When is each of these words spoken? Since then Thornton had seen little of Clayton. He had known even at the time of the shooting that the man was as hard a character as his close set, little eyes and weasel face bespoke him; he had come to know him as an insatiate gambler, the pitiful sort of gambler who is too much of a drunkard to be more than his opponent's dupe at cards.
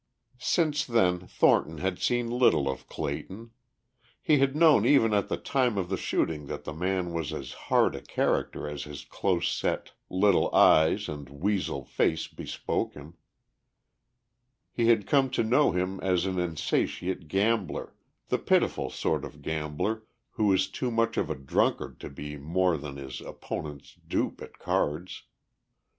Since 0.39 0.85
then 0.85 1.27
Thornton 1.27 1.77
had 1.77 1.99
seen 1.99 2.27
little 2.31 2.67
of 2.67 2.89
Clayton. 2.89 3.51
He 4.19 4.39
had 4.39 4.55
known 4.55 4.83
even 4.83 5.13
at 5.13 5.29
the 5.29 5.37
time 5.37 5.77
of 5.77 5.89
the 5.89 5.95
shooting 5.95 6.47
that 6.47 6.63
the 6.63 6.73
man 6.73 7.13
was 7.13 7.31
as 7.31 7.51
hard 7.53 7.93
a 7.95 8.01
character 8.01 8.67
as 8.67 8.85
his 8.85 9.05
close 9.05 9.47
set, 9.47 9.91
little 10.09 10.49
eyes 10.55 11.07
and 11.07 11.29
weasel 11.29 11.85
face 11.85 12.27
bespoke 12.27 12.95
him; 12.95 13.13
he 14.71 14.87
had 14.87 15.05
come 15.05 15.29
to 15.29 15.43
know 15.43 15.69
him 15.71 15.99
as 15.99 16.25
an 16.25 16.39
insatiate 16.39 17.27
gambler, 17.27 17.93
the 18.29 18.39
pitiful 18.39 18.89
sort 18.89 19.23
of 19.23 19.43
gambler 19.43 20.01
who 20.31 20.51
is 20.51 20.67
too 20.67 20.89
much 20.89 21.15
of 21.15 21.29
a 21.29 21.35
drunkard 21.35 21.99
to 21.99 22.09
be 22.09 22.37
more 22.37 22.75
than 22.75 22.97
his 22.97 23.21
opponent's 23.21 23.93
dupe 24.07 24.41
at 24.41 24.57
cards. 24.57 25.25